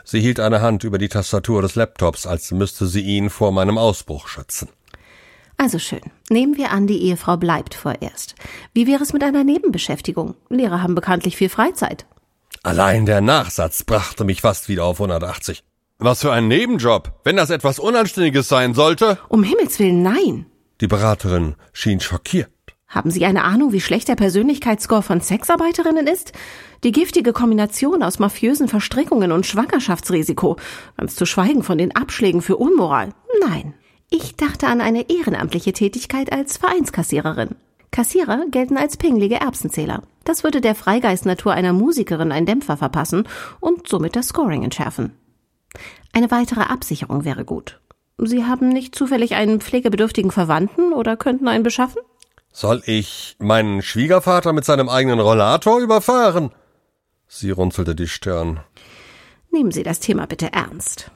Sie 0.04 0.20
hielt 0.20 0.40
eine 0.40 0.62
Hand 0.62 0.84
über 0.84 0.98
die 0.98 1.10
Tastatur 1.10 1.62
des 1.62 1.76
Laptops, 1.76 2.26
als 2.26 2.52
müsste 2.52 2.88
sie 2.88 3.02
ihn 3.02 3.30
vor 3.30 3.52
meinem 3.52 3.78
Ausbruch 3.78 4.28
schützen. 4.28 4.70
Also 5.58 5.80
schön. 5.80 6.02
Nehmen 6.30 6.58
wir 6.58 6.72
an, 6.72 6.88
die 6.88 7.02
Ehefrau 7.04 7.38
bleibt 7.38 7.74
vorerst. 7.76 8.36
Wie 8.74 8.88
wäre 8.88 9.04
es 9.04 9.14
mit 9.14 9.24
einer 9.24 9.44
Nebenbeschäftigung? 9.44 10.36
Lehrer 10.50 10.82
haben 10.82 10.96
bekanntlich 10.96 11.36
viel 11.38 11.50
Freizeit. 11.50 12.06
Allein 12.64 13.06
der 13.06 13.22
Nachsatz 13.22 13.84
brachte 13.84 14.24
mich 14.24 14.42
fast 14.42 14.70
wieder 14.70 14.86
auf 14.86 15.00
180. 15.00 15.64
Was 16.00 16.22
für 16.22 16.32
ein 16.32 16.48
Nebenjob, 16.48 17.12
wenn 17.24 17.38
das 17.38 17.50
etwas 17.50 17.80
Unanständiges 17.80 18.48
sein 18.48 18.76
sollte. 18.76 19.18
Um 19.30 19.42
Himmels 19.42 19.80
willen, 19.80 20.04
nein. 20.04 20.46
Die 20.80 20.88
Beraterin 20.88 21.56
schien 21.74 22.00
schockiert. 22.00 22.52
Haben 22.88 23.10
Sie 23.10 23.26
eine 23.26 23.44
Ahnung, 23.44 23.74
wie 23.74 23.82
schlecht 23.82 24.08
der 24.08 24.16
Persönlichkeitsscore 24.16 25.02
von 25.02 25.22
Sexarbeiterinnen 25.22 26.06
ist? 26.06 26.34
Die 26.84 26.92
giftige 26.92 27.34
Kombination 27.34 28.04
aus 28.04 28.20
mafiösen 28.20 28.68
Verstrickungen 28.68 29.32
und 29.32 29.48
Schwangerschaftsrisiko, 29.48 30.58
ganz 30.98 31.16
zu 31.16 31.26
schweigen 31.26 31.64
von 31.64 31.80
den 31.80 31.96
Abschlägen 31.96 32.44
für 32.44 32.58
Unmoral. 32.58 33.10
Nein. 33.46 33.74
Ich 34.12 34.36
dachte 34.36 34.68
an 34.68 34.82
eine 34.82 35.10
ehrenamtliche 35.10 35.74
Tätigkeit 35.74 36.32
als 36.32 36.58
Vereinskassiererin. 36.58 37.56
Kassierer 37.92 38.46
gelten 38.52 38.78
als 38.78 38.98
pinglige 38.98 39.42
Erbsenzähler. 39.42 40.04
Das 40.24 40.44
würde 40.44 40.62
der 40.62 40.76
Freigeistnatur 40.76 41.54
einer 41.54 41.74
Musikerin 41.74 42.32
einen 42.32 42.46
Dämpfer 42.46 42.78
verpassen 42.78 43.28
und 43.60 43.88
somit 43.88 44.16
das 44.16 44.28
Scoring 44.28 44.64
entschärfen. 44.64 45.14
Eine 46.14 46.32
weitere 46.32 46.62
Absicherung 46.62 47.26
wäre 47.26 47.46
gut. 47.46 47.80
Sie 48.18 48.46
haben 48.46 48.70
nicht 48.70 48.96
zufällig 48.96 49.36
einen 49.36 49.62
pflegebedürftigen 49.62 50.32
Verwandten 50.32 50.94
oder 50.94 51.18
könnten 51.18 51.48
einen 51.48 51.64
beschaffen? 51.64 52.02
Soll 52.52 52.82
ich 52.86 53.36
meinen 53.40 53.84
Schwiegervater 53.84 54.54
mit 54.54 54.66
seinem 54.66 54.90
eigenen 54.90 55.20
Rollator 55.20 55.80
überfahren? 55.80 56.52
Sie 57.28 57.52
runzelte 57.52 57.94
die 57.94 58.08
Stirn. 58.08 58.62
Nehmen 59.52 59.72
Sie 59.72 59.84
das 59.84 60.00
Thema 60.00 60.26
bitte 60.26 60.52
ernst. 60.54 61.12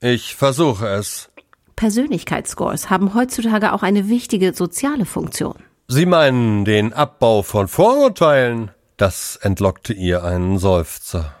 Ich 0.00 0.34
versuche 0.36 0.86
es. 0.88 1.28
Persönlichkeitsscores 1.76 2.88
haben 2.88 3.14
heutzutage 3.14 3.72
auch 3.72 3.82
eine 3.82 4.08
wichtige 4.08 4.54
soziale 4.54 5.04
Funktion. 5.04 5.56
Sie 5.88 6.06
meinen 6.06 6.64
den 6.64 6.92
Abbau 6.92 7.42
von 7.42 7.68
Vorurteilen? 7.68 8.70
Das 8.96 9.36
entlockte 9.36 9.92
ihr 9.92 10.24
einen 10.24 10.58
Seufzer. 10.58 11.34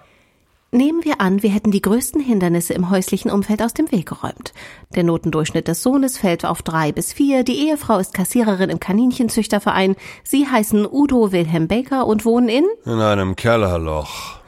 Nehmen 0.72 1.04
wir 1.04 1.20
an, 1.20 1.42
wir 1.42 1.50
hätten 1.50 1.72
die 1.72 1.82
größten 1.82 2.20
Hindernisse 2.20 2.74
im 2.74 2.90
häuslichen 2.90 3.28
Umfeld 3.28 3.60
aus 3.60 3.74
dem 3.74 3.90
Weg 3.90 4.06
geräumt. 4.06 4.52
Der 4.94 5.02
Notendurchschnitt 5.02 5.66
des 5.66 5.82
Sohnes 5.82 6.16
fällt 6.16 6.44
auf 6.44 6.62
drei 6.62 6.92
bis 6.92 7.12
vier, 7.12 7.42
die 7.42 7.66
Ehefrau 7.66 7.98
ist 7.98 8.14
Kassiererin 8.14 8.70
im 8.70 8.78
Kaninchenzüchterverein, 8.78 9.96
Sie 10.22 10.46
heißen 10.46 10.86
Udo 10.86 11.32
Wilhelm 11.32 11.66
Baker 11.66 12.06
und 12.06 12.24
wohnen 12.24 12.48
in? 12.48 12.64
In 12.84 13.00
einem 13.00 13.34
Kellerloch. 13.34 14.38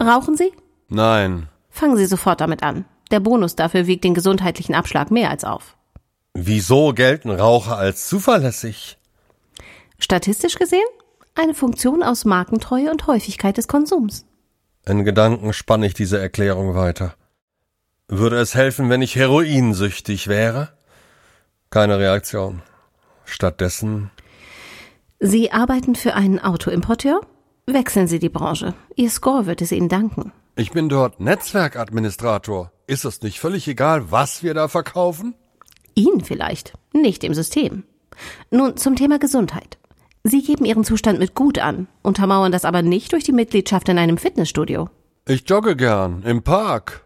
Rauchen 0.00 0.38
Sie? 0.38 0.52
Nein. 0.88 1.48
Fangen 1.68 1.98
Sie 1.98 2.06
sofort 2.06 2.40
damit 2.40 2.62
an. 2.62 2.86
Der 3.10 3.20
Bonus 3.20 3.54
dafür 3.54 3.86
wiegt 3.86 4.04
den 4.04 4.14
gesundheitlichen 4.14 4.74
Abschlag 4.74 5.10
mehr 5.10 5.28
als 5.28 5.44
auf. 5.44 5.76
Wieso 6.32 6.94
gelten 6.94 7.30
Raucher 7.30 7.76
als 7.76 8.08
zuverlässig? 8.08 8.96
Statistisch 9.98 10.54
gesehen? 10.54 10.80
Eine 11.34 11.52
Funktion 11.52 12.02
aus 12.02 12.24
Markentreue 12.24 12.90
und 12.90 13.06
Häufigkeit 13.06 13.58
des 13.58 13.68
Konsums. 13.68 14.24
In 14.88 15.04
Gedanken 15.04 15.52
spann 15.52 15.82
ich 15.82 15.92
diese 15.92 16.18
Erklärung 16.18 16.74
weiter. 16.74 17.14
Würde 18.08 18.36
es 18.38 18.54
helfen, 18.54 18.88
wenn 18.88 19.02
ich 19.02 19.16
heroinsüchtig 19.16 20.28
wäre? 20.28 20.70
Keine 21.68 21.98
Reaktion. 21.98 22.62
Stattdessen. 23.26 24.10
Sie 25.20 25.52
arbeiten 25.52 25.94
für 25.94 26.14
einen 26.14 26.38
Autoimporteur? 26.38 27.20
Wechseln 27.66 28.08
Sie 28.08 28.18
die 28.18 28.30
Branche. 28.30 28.72
Ihr 28.96 29.10
Score 29.10 29.44
wird 29.44 29.60
es 29.60 29.72
Ihnen 29.72 29.90
danken. 29.90 30.32
Ich 30.56 30.70
bin 30.70 30.88
dort 30.88 31.20
Netzwerkadministrator. 31.20 32.72
Ist 32.86 33.04
es 33.04 33.20
nicht 33.20 33.40
völlig 33.40 33.68
egal, 33.68 34.10
was 34.10 34.42
wir 34.42 34.54
da 34.54 34.68
verkaufen? 34.68 35.34
Ihnen 35.94 36.22
vielleicht, 36.24 36.72
nicht 36.94 37.22
dem 37.22 37.34
System. 37.34 37.84
Nun 38.50 38.78
zum 38.78 38.96
Thema 38.96 39.18
Gesundheit. 39.18 39.76
Sie 40.24 40.42
geben 40.42 40.64
Ihren 40.64 40.84
Zustand 40.84 41.18
mit 41.18 41.34
gut 41.34 41.58
an, 41.58 41.86
untermauern 42.02 42.52
das 42.52 42.64
aber 42.64 42.82
nicht 42.82 43.12
durch 43.12 43.24
die 43.24 43.32
Mitgliedschaft 43.32 43.88
in 43.88 43.98
einem 43.98 44.18
Fitnessstudio. 44.18 44.88
Ich 45.26 45.48
jogge 45.48 45.76
gern 45.76 46.22
im 46.22 46.42
Park. 46.42 47.04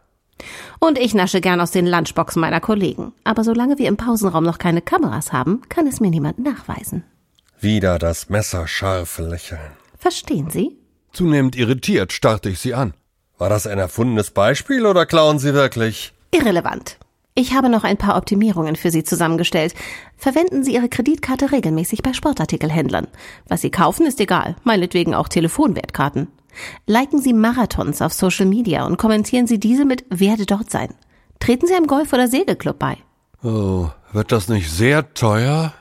Und 0.81 0.99
ich 0.99 1.14
nasche 1.14 1.40
gern 1.40 1.61
aus 1.61 1.71
den 1.71 1.87
Lunchboxen 1.87 2.40
meiner 2.40 2.61
Kollegen. 2.61 3.12
Aber 3.25 3.45
solange 3.45 3.78
wir 3.78 3.88
im 3.88 3.97
Pausenraum 3.97 4.45
noch 4.45 4.59
keine 4.59 4.83
Kameras 4.83 5.33
haben, 5.33 5.61
kann 5.69 5.87
es 5.87 6.00
mir 6.00 6.11
niemand 6.11 6.38
nachweisen. 6.38 7.04
Wieder 7.61 7.99
das 7.99 8.28
messerscharfe 8.28 9.23
Lächeln. 9.23 9.61
Verstehen 9.99 10.50
Sie? 10.50 10.76
Zunehmend 11.12 11.54
irritiert 11.57 12.12
starrte 12.12 12.49
ich 12.49 12.59
sie 12.59 12.75
an. 12.75 12.95
War 13.38 13.49
das 13.49 13.66
ein 13.66 13.78
erfundenes 13.78 14.31
Beispiel 14.31 14.87
oder 14.87 15.07
klauen 15.07 15.38
Sie 15.38 15.54
wirklich? 15.54 16.12
Irrelevant. 16.33 16.97
Ich 17.34 17.54
habe 17.54 17.70
noch 17.70 17.84
ein 17.84 17.96
paar 17.96 18.16
Optimierungen 18.16 18.76
für 18.76 18.90
Sie 18.90 19.04
zusammengestellt. 19.04 19.74
Verwenden 20.18 20.64
Sie 20.64 20.74
Ihre 20.74 20.90
Kreditkarte 20.90 21.50
regelmäßig 21.50 22.02
bei 22.02 22.12
Sportartikelhändlern. 22.12 23.08
Was 23.48 23.62
Sie 23.62 23.70
kaufen, 23.70 24.04
ist 24.04 24.20
egal, 24.20 24.56
meinetwegen 24.64 25.14
auch 25.14 25.28
Telefonwertkarten. 25.28 26.28
Liken 26.86 27.20
Sie 27.20 27.32
Marathons 27.32 28.02
auf 28.02 28.12
Social 28.12 28.44
Media 28.44 28.84
und 28.84 28.98
kommentieren 28.98 29.46
Sie 29.46 29.58
diese 29.58 29.86
mit 29.86 30.04
Werde 30.10 30.44
dort 30.44 30.70
sein. 30.70 30.92
Treten 31.40 31.66
Sie 31.66 31.74
einem 31.74 31.86
Golf- 31.86 32.12
oder 32.12 32.28
Segelclub 32.28 32.78
bei. 32.78 32.98
Oh, 33.42 33.88
wird 34.12 34.30
das 34.30 34.48
nicht 34.48 34.70
sehr 34.70 35.14
teuer? 35.14 35.72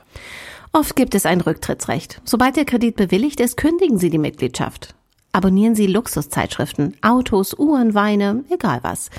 Oft 0.72 0.96
gibt 0.96 1.14
es 1.14 1.26
ein 1.26 1.42
Rücktrittsrecht. 1.42 2.22
Sobald 2.24 2.56
der 2.56 2.64
Kredit 2.64 2.96
bewilligt 2.96 3.40
ist, 3.40 3.58
kündigen 3.58 3.98
Sie 3.98 4.08
die 4.08 4.16
Mitgliedschaft. 4.16 4.94
Abonnieren 5.32 5.74
Sie 5.74 5.86
Luxuszeitschriften, 5.86 6.96
Autos, 7.02 7.54
Uhren, 7.54 7.94
Weine, 7.94 8.44
egal 8.48 8.80
was. 8.82 9.10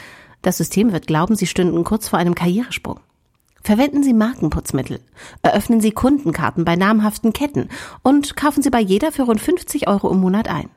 Das 0.43 0.57
System 0.57 0.91
wird 0.91 1.07
glauben, 1.07 1.35
Sie 1.35 1.47
stünden 1.47 1.83
kurz 1.83 2.09
vor 2.09 2.19
einem 2.19 2.35
Karrieresprung. 2.35 2.99
Verwenden 3.63 4.03
Sie 4.03 4.13
Markenputzmittel. 4.13 4.99
Eröffnen 5.41 5.79
Sie 5.79 5.91
Kundenkarten 5.91 6.65
bei 6.65 6.75
namhaften 6.75 7.31
Ketten 7.31 7.69
und 8.03 8.35
kaufen 8.35 8.61
Sie 8.61 8.69
bei 8.69 8.81
jeder 8.81 9.13
für 9.13 9.23
rund 9.23 9.39
50 9.41 9.87
Euro 9.87 10.11
im 10.11 10.19
Monat 10.19 10.49
ein. 10.49 10.69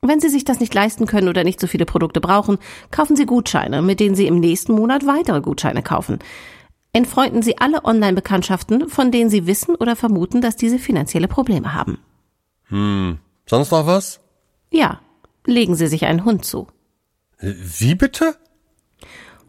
Wenn 0.00 0.20
Sie 0.20 0.28
sich 0.28 0.44
das 0.44 0.60
nicht 0.60 0.72
leisten 0.72 1.06
können 1.06 1.28
oder 1.28 1.42
nicht 1.42 1.60
so 1.60 1.66
viele 1.66 1.86
Produkte 1.86 2.20
brauchen, 2.20 2.58
kaufen 2.92 3.16
Sie 3.16 3.26
Gutscheine, 3.26 3.82
mit 3.82 3.98
denen 3.98 4.14
Sie 4.14 4.28
im 4.28 4.38
nächsten 4.38 4.72
Monat 4.72 5.06
weitere 5.06 5.40
Gutscheine 5.40 5.82
kaufen. 5.82 6.20
Entfreunden 6.92 7.42
Sie 7.42 7.58
alle 7.58 7.84
Online-Bekanntschaften, 7.84 8.88
von 8.88 9.10
denen 9.10 9.28
Sie 9.28 9.46
wissen 9.46 9.74
oder 9.74 9.96
vermuten, 9.96 10.40
dass 10.40 10.54
diese 10.54 10.78
finanzielle 10.78 11.28
Probleme 11.28 11.74
haben. 11.74 11.98
Hm, 12.68 13.18
sonst 13.44 13.72
noch 13.72 13.86
was? 13.86 14.20
Ja, 14.70 15.00
legen 15.44 15.74
Sie 15.74 15.88
sich 15.88 16.06
einen 16.06 16.24
Hund 16.24 16.44
zu. 16.44 16.68
Wie 17.40 17.96
bitte? 17.96 18.36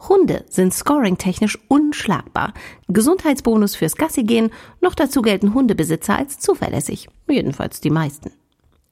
Hunde 0.08 0.46
sind 0.50 0.74
scoring-technisch 0.74 1.60
unschlagbar. 1.68 2.54
Gesundheitsbonus 2.88 3.76
fürs 3.76 3.96
Gassi 3.96 4.24
gehen, 4.24 4.52
noch 4.82 4.96
dazu 4.96 5.22
gelten 5.22 5.54
Hundebesitzer 5.54 6.18
als 6.18 6.40
zuverlässig. 6.40 7.08
Jedenfalls 7.28 7.82
die 7.82 7.90
meisten. 7.90 8.32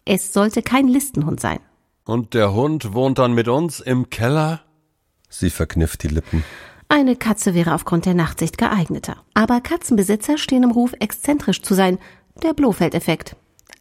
Es 0.06 0.34
sollte 0.34 0.62
kein 0.62 0.88
Listenhund 0.88 1.40
sein. 1.40 1.60
Und 2.06 2.34
der 2.34 2.54
Hund 2.54 2.94
wohnt 2.94 3.20
dann 3.20 3.34
mit 3.34 3.48
uns 3.48 3.80
im 3.80 4.10
Keller? 4.10 4.62
Sie 5.30 5.50
verkniff 5.50 5.98
die 5.98 6.08
Lippen. 6.08 6.44
Eine 6.88 7.16
Katze 7.16 7.54
wäre 7.54 7.76
aufgrund 7.76 8.08
der 8.08 8.16
Nachtsicht 8.16 8.58
geeigneter. 8.58 9.18
Aber 9.36 9.62
Katzenbesitzer 9.62 10.40
stehen 10.40 10.64
im 10.64 10.72
Ruf, 10.72 10.94
exzentrisch 11.00 11.62
zu 11.62 11.76
sein. 11.76 12.00
Der 12.42 12.54
Blofeld-Effekt. 12.54 13.36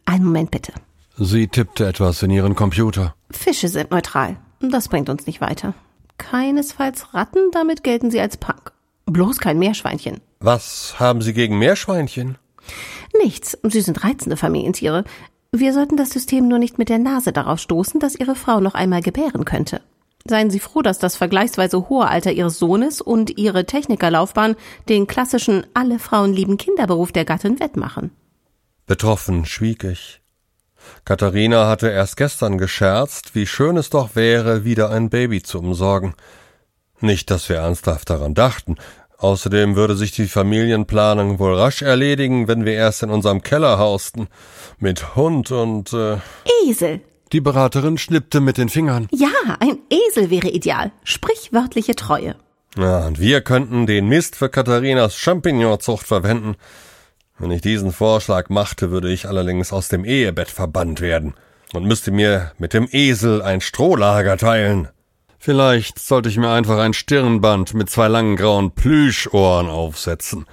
Einen 0.05 0.25
Moment 0.25 0.51
bitte. 0.51 0.73
Sie 1.17 1.47
tippte 1.47 1.87
etwas 1.87 2.21
in 2.21 2.29
ihren 2.29 2.55
Computer. 2.55 3.15
Fische 3.31 3.67
sind 3.67 3.89
neutral. 3.89 4.37
Das 4.59 4.87
bringt 4.87 5.09
uns 5.09 5.25
nicht 5.25 5.41
weiter. 5.41 5.73
Keinesfalls 6.19 7.15
Ratten, 7.15 7.49
damit 7.51 7.83
gelten 7.83 8.11
sie 8.11 8.19
als 8.19 8.37
Punk. 8.37 8.71
Bloß 9.07 9.39
kein 9.39 9.57
Meerschweinchen. 9.57 10.21
Was 10.39 10.99
haben 10.99 11.21
Sie 11.23 11.33
gegen 11.33 11.57
Meerschweinchen? 11.57 12.37
Nichts. 13.17 13.57
Sie 13.63 13.81
sind 13.81 14.03
reizende 14.03 14.37
Familientiere. 14.37 15.03
Wir 15.51 15.73
sollten 15.73 15.97
das 15.97 16.11
System 16.11 16.47
nur 16.47 16.59
nicht 16.59 16.77
mit 16.77 16.89
der 16.89 16.99
Nase 16.99 17.33
darauf 17.33 17.59
stoßen, 17.59 17.99
dass 17.99 18.15
Ihre 18.15 18.35
Frau 18.35 18.59
noch 18.59 18.75
einmal 18.75 19.01
gebären 19.01 19.45
könnte. 19.45 19.81
Seien 20.27 20.51
Sie 20.51 20.59
froh, 20.59 20.83
dass 20.83 20.99
das 20.99 21.15
vergleichsweise 21.15 21.89
hohe 21.89 22.07
Alter 22.07 22.31
Ihres 22.31 22.59
Sohnes 22.59 23.01
und 23.01 23.39
Ihre 23.39 23.65
Technikerlaufbahn 23.65 24.55
den 24.87 25.07
klassischen 25.07 25.65
alle 25.73 25.97
Frauen 25.97 26.33
lieben 26.33 26.57
Kinderberuf 26.57 27.11
der 27.11 27.25
Gattin 27.25 27.59
wettmachen. 27.59 28.11
Betroffen 28.85 29.45
schwieg 29.45 29.83
ich. 29.83 30.21
Katharina 31.05 31.67
hatte 31.67 31.89
erst 31.89 32.17
gestern 32.17 32.57
gescherzt, 32.57 33.35
wie 33.35 33.47
schön 33.47 33.77
es 33.77 33.89
doch 33.89 34.15
wäre, 34.15 34.63
wieder 34.63 34.89
ein 34.89 35.09
Baby 35.09 35.41
zu 35.41 35.59
umsorgen. 35.59 36.13
Nicht, 37.01 37.31
dass 37.31 37.49
wir 37.49 37.57
ernsthaft 37.57 38.09
daran 38.09 38.33
dachten. 38.33 38.75
Außerdem 39.17 39.75
würde 39.75 39.95
sich 39.95 40.11
die 40.11 40.27
Familienplanung 40.27 41.39
wohl 41.39 41.55
rasch 41.55 41.81
erledigen, 41.81 42.47
wenn 42.47 42.65
wir 42.65 42.73
erst 42.73 43.03
in 43.03 43.09
unserem 43.09 43.41
Keller 43.41 43.77
hausten. 43.77 44.27
Mit 44.77 45.15
Hund 45.15 45.51
und 45.51 45.91
äh 45.91 46.17
Esel. 46.65 47.01
Die 47.31 47.41
Beraterin 47.41 47.97
schnippte 47.97 48.39
mit 48.39 48.57
den 48.57 48.69
Fingern. 48.69 49.07
Ja, 49.11 49.29
ein 49.59 49.77
Esel 49.89 50.29
wäre 50.29 50.49
ideal. 50.49 50.91
Sprichwörtliche 51.03 51.95
Treue. 51.95 52.35
Ja, 52.77 53.07
und 53.07 53.19
wir 53.19 53.41
könnten 53.41 53.87
den 53.87 54.07
Mist 54.07 54.35
für 54.35 54.49
Katharinas 54.49 55.15
Champignonzucht 55.15 56.07
verwenden. 56.07 56.55
Wenn 57.39 57.51
ich 57.51 57.61
diesen 57.61 57.93
Vorschlag 57.93 58.49
machte, 58.49 58.91
würde 58.91 59.09
ich 59.11 59.25
allerdings 59.25 59.71
aus 59.71 59.87
dem 59.87 60.03
Ehebett 60.03 60.49
verbannt 60.49 60.99
werden 60.99 61.35
und 61.73 61.85
müsste 61.85 62.11
mir 62.11 62.51
mit 62.57 62.73
dem 62.73 62.87
Esel 62.91 63.41
ein 63.41 63.61
Strohlager 63.61 64.37
teilen. 64.37 64.89
Vielleicht 65.39 65.99
sollte 65.99 66.27
ich 66.27 66.37
mir 66.37 66.49
einfach 66.49 66.77
ein 66.77 66.93
Stirnband 66.93 67.73
mit 67.73 67.89
zwei 67.89 68.09
langen 68.09 68.35
grauen 68.35 68.71
Plüschohren 68.71 69.69
aufsetzen. 69.69 70.45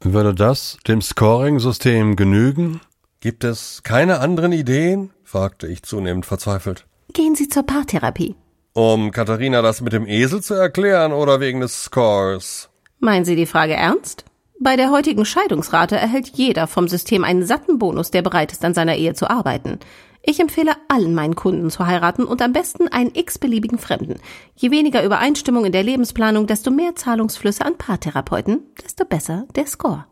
Würde 0.00 0.32
das 0.32 0.78
dem 0.86 1.02
Scoring-System 1.02 2.14
genügen? 2.14 2.80
Gibt 3.18 3.42
es 3.42 3.82
keine 3.82 4.20
anderen 4.20 4.52
Ideen? 4.52 5.10
fragte 5.24 5.66
ich 5.66 5.82
zunehmend 5.82 6.24
verzweifelt. 6.24 6.86
Gehen 7.12 7.34
Sie 7.34 7.48
zur 7.48 7.64
Paartherapie. 7.64 8.36
Um 8.74 9.10
Katharina 9.10 9.62
das 9.62 9.80
mit 9.80 9.92
dem 9.92 10.06
Esel 10.06 10.40
zu 10.40 10.54
erklären 10.54 11.12
oder 11.12 11.40
wegen 11.40 11.60
des 11.60 11.82
Scores? 11.82 12.68
Meinen 13.00 13.24
Sie 13.24 13.34
die 13.34 13.46
Frage 13.46 13.74
ernst? 13.74 14.25
Bei 14.58 14.76
der 14.76 14.90
heutigen 14.90 15.24
Scheidungsrate 15.24 15.96
erhält 15.96 16.28
jeder 16.28 16.66
vom 16.66 16.88
System 16.88 17.24
einen 17.24 17.44
satten 17.44 17.78
Bonus, 17.78 18.10
der 18.10 18.22
bereit 18.22 18.52
ist, 18.52 18.64
an 18.64 18.74
seiner 18.74 18.96
Ehe 18.96 19.14
zu 19.14 19.28
arbeiten. 19.28 19.78
Ich 20.22 20.40
empfehle 20.40 20.72
allen 20.88 21.14
meinen 21.14 21.36
Kunden 21.36 21.70
zu 21.70 21.86
heiraten 21.86 22.24
und 22.24 22.42
am 22.42 22.52
besten 22.52 22.88
einen 22.88 23.14
x-beliebigen 23.14 23.78
Fremden. 23.78 24.16
Je 24.56 24.70
weniger 24.70 25.04
Übereinstimmung 25.04 25.66
in 25.66 25.72
der 25.72 25.82
Lebensplanung, 25.82 26.46
desto 26.46 26.70
mehr 26.70 26.96
Zahlungsflüsse 26.96 27.64
an 27.64 27.78
Paartherapeuten, 27.78 28.62
desto 28.82 29.04
besser 29.04 29.46
der 29.54 29.66
Score. 29.66 30.06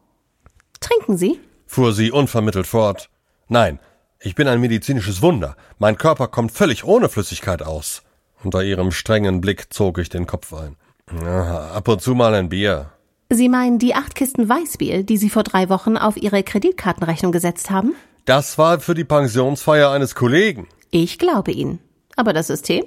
Trinken 0.80 1.16
Sie? 1.16 1.40
fuhr 1.66 1.92
sie 1.92 2.12
unvermittelt 2.12 2.66
fort. 2.66 3.10
Nein, 3.48 3.80
ich 4.20 4.34
bin 4.34 4.46
ein 4.46 4.60
medizinisches 4.60 5.22
Wunder. 5.22 5.56
Mein 5.78 5.98
Körper 5.98 6.28
kommt 6.28 6.52
völlig 6.52 6.84
ohne 6.84 7.08
Flüssigkeit 7.08 7.62
aus. 7.62 8.02
Unter 8.44 8.62
ihrem 8.62 8.92
strengen 8.92 9.40
Blick 9.40 9.72
zog 9.72 9.98
ich 9.98 10.08
den 10.08 10.26
Kopf 10.26 10.52
ein. 10.52 10.76
Ja, 11.22 11.70
ab 11.72 11.88
und 11.88 12.00
zu 12.00 12.14
mal 12.14 12.34
ein 12.34 12.50
Bier. 12.50 12.92
Sie 13.30 13.48
meinen 13.48 13.78
die 13.78 13.94
acht 13.94 14.14
Kisten 14.14 14.48
Weißbier, 14.48 15.02
die 15.02 15.16
Sie 15.16 15.30
vor 15.30 15.42
drei 15.42 15.68
Wochen 15.68 15.96
auf 15.96 16.16
Ihre 16.16 16.42
Kreditkartenrechnung 16.42 17.32
gesetzt 17.32 17.70
haben? 17.70 17.94
Das 18.26 18.58
war 18.58 18.80
für 18.80 18.94
die 18.94 19.04
Pensionsfeier 19.04 19.90
eines 19.90 20.14
Kollegen. 20.14 20.66
Ich 20.90 21.18
glaube 21.18 21.52
Ihnen. 21.52 21.78
Aber 22.16 22.32
das 22.32 22.46
System? 22.46 22.84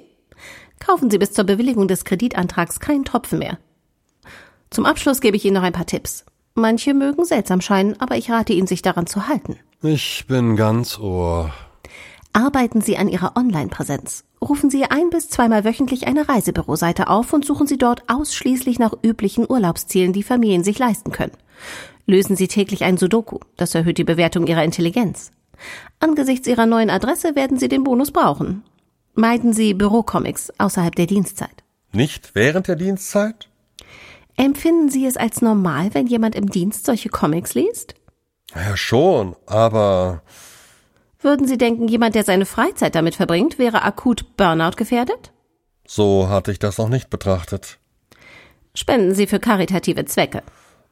Kaufen 0.80 1.10
Sie 1.10 1.18
bis 1.18 1.32
zur 1.32 1.44
Bewilligung 1.44 1.88
des 1.88 2.04
Kreditantrags 2.04 2.80
keinen 2.80 3.04
Tropfen 3.04 3.40
mehr. 3.40 3.58
Zum 4.70 4.86
Abschluss 4.86 5.20
gebe 5.20 5.36
ich 5.36 5.44
Ihnen 5.44 5.54
noch 5.54 5.62
ein 5.62 5.72
paar 5.72 5.86
Tipps. 5.86 6.24
Manche 6.54 6.94
mögen 6.94 7.24
seltsam 7.24 7.60
scheinen, 7.60 8.00
aber 8.00 8.16
ich 8.16 8.30
rate 8.30 8.52
Ihnen, 8.52 8.66
sich 8.66 8.82
daran 8.82 9.06
zu 9.06 9.28
halten. 9.28 9.56
Ich 9.82 10.26
bin 10.26 10.56
ganz 10.56 10.98
ohr. 10.98 11.52
Arbeiten 12.32 12.80
Sie 12.80 12.96
an 12.96 13.08
Ihrer 13.08 13.36
Online-Präsenz. 13.36 14.24
Rufen 14.40 14.70
Sie 14.70 14.84
ein 14.84 15.10
bis 15.10 15.28
zweimal 15.28 15.64
wöchentlich 15.64 16.06
eine 16.06 16.28
Reisebüroseite 16.28 17.08
auf 17.08 17.32
und 17.32 17.44
suchen 17.44 17.66
Sie 17.66 17.78
dort 17.78 18.04
ausschließlich 18.08 18.78
nach 18.78 18.92
üblichen 19.02 19.46
Urlaubszielen, 19.48 20.12
die 20.12 20.22
Familien 20.22 20.62
sich 20.64 20.78
leisten 20.78 21.10
können. 21.10 21.32
Lösen 22.06 22.36
Sie 22.36 22.48
täglich 22.48 22.84
ein 22.84 22.96
Sudoku. 22.96 23.38
Das 23.56 23.74
erhöht 23.74 23.98
die 23.98 24.04
Bewertung 24.04 24.46
Ihrer 24.46 24.64
Intelligenz. 24.64 25.30
Angesichts 26.00 26.46
Ihrer 26.46 26.66
neuen 26.66 26.90
Adresse 26.90 27.34
werden 27.34 27.58
Sie 27.58 27.68
den 27.68 27.84
Bonus 27.84 28.12
brauchen. 28.12 28.62
Meiden 29.14 29.52
Sie 29.52 29.74
Bürocomics 29.74 30.52
außerhalb 30.58 30.94
der 30.94 31.06
Dienstzeit. 31.06 31.64
Nicht 31.92 32.34
während 32.34 32.68
der 32.68 32.76
Dienstzeit? 32.76 33.48
Empfinden 34.36 34.88
Sie 34.88 35.04
es 35.04 35.16
als 35.16 35.42
normal, 35.42 35.92
wenn 35.94 36.06
jemand 36.06 36.36
im 36.36 36.48
Dienst 36.48 36.86
solche 36.86 37.08
Comics 37.08 37.54
liest? 37.54 37.96
Ja, 38.54 38.76
schon, 38.76 39.34
aber 39.46 40.22
Würden 41.20 41.46
Sie 41.46 41.58
denken, 41.58 41.88
jemand, 41.88 42.14
der 42.14 42.24
seine 42.24 42.46
Freizeit 42.46 42.94
damit 42.94 43.16
verbringt, 43.16 43.58
wäre 43.58 43.82
akut 43.82 44.36
Burnout 44.36 44.76
gefährdet? 44.76 45.32
so 45.90 46.28
hatte 46.28 46.52
ich 46.52 46.58
das 46.58 46.78
noch 46.78 46.90
nicht 46.90 47.10
betrachtet. 47.10 47.78
Spenden 48.74 49.14
Sie 49.14 49.26
für 49.26 49.40
karitative 49.40 50.04
Zwecke. 50.04 50.42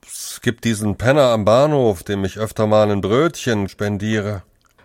Es 0.04 0.40
gibt 0.40 0.64
diesen 0.64 0.96
Penner 0.96 1.30
am 1.30 1.44
Bahnhof, 1.44 2.02
dem 2.02 2.24
ich 2.24 2.38
öfter 2.38 2.66
mal 2.66 2.90
ein 2.90 3.02
Brötchen 3.02 3.68
spendiere. 3.68 4.42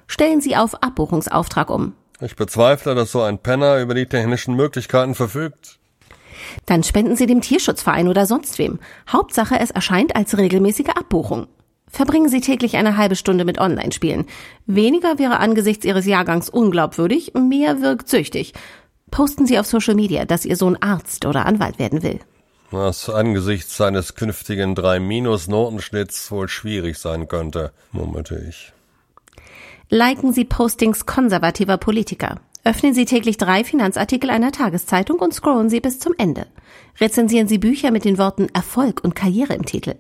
Stellen 0.08 0.42
Sie 0.42 0.58
auf 0.58 0.84
Abbuchungsauftrag 0.84 1.70
um. 1.70 1.94
Ich 2.20 2.36
bezweifle, 2.36 2.94
dass 2.94 3.12
so 3.12 3.22
ein 3.22 3.40
Penner 3.40 3.80
über 3.80 3.96
die 3.96 4.06
technischen 4.06 4.56
Möglichkeiten 4.56 5.16
verfügt. 5.16 5.80
Dann 6.66 6.84
spenden 6.84 7.16
Sie 7.16 7.26
dem 7.26 7.42
Tierschutzverein 7.42 8.08
oder 8.08 8.26
sonst 8.26 8.60
wem. 8.60 8.80
Hauptsache, 9.10 9.60
es 9.60 9.72
erscheint 9.72 10.16
als 10.16 10.38
regelmäßige 10.38 10.90
Abbuchung. 10.90 11.48
Verbringen 11.92 12.30
Sie 12.30 12.42
täglich 12.42 12.78
eine 12.78 12.98
halbe 12.98 13.16
Stunde 13.16 13.44
mit 13.44 13.60
Online-Spielen. 13.60 14.26
Weniger 14.66 15.20
wäre 15.20 15.40
angesichts 15.40 15.86
Ihres 15.86 16.06
Jahrgangs 16.06 16.50
unglaubwürdig, 16.50 17.34
mehr 17.34 17.82
wirkt 17.82 18.08
süchtig. 18.08 18.54
Posten 19.12 19.46
Sie 19.46 19.60
auf 19.60 19.66
Social 19.66 19.96
Media, 19.96 20.26
dass 20.26 20.46
Ihr 20.46 20.56
Sohn 20.56 20.78
Arzt 20.80 21.26
oder 21.26 21.46
Anwalt 21.46 21.80
werden 21.80 22.02
will. 22.02 22.20
Was 22.72 23.10
angesichts 23.10 23.76
seines 23.76 24.16
künftigen 24.16 24.76
3-Notenschnitts 24.76 26.32
wohl 26.32 26.48
schwierig 26.48 26.98
sein 26.98 27.28
könnte, 27.28 27.74
murmelte 27.92 28.42
ich. 28.48 28.72
Liken 29.90 30.32
Sie 30.32 30.46
Postings 30.46 31.06
konservativer 31.06 31.76
Politiker. 31.76 32.40
Öffnen 32.64 32.94
Sie 32.94 33.04
täglich 33.04 33.36
drei 33.36 33.66
Finanzartikel 33.66 34.30
einer 34.30 34.54
Tageszeitung 34.54 35.20
und 35.20 35.34
scrollen 35.34 35.70
Sie 35.70 35.82
bis 35.82 36.00
zum 36.00 36.14
Ende. 36.18 36.48
Rezensieren 37.02 37.50
Sie 37.50 37.58
Bücher 37.58 37.92
mit 37.92 38.06
den 38.06 38.18
Worten 38.18 38.48
Erfolg 38.54 39.04
und 39.04 39.16
Karriere 39.16 39.54
im 39.54 39.66
Titel. 39.66 39.96